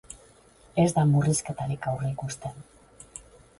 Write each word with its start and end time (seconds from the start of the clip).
Ez 0.83 0.85
da 0.95 1.03
murrizketarik 1.09 1.87
aurreikusten. 1.93 2.67